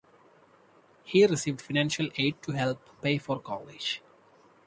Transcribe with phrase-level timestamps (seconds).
[1.03, 4.01] He received financial aid to help pay for college.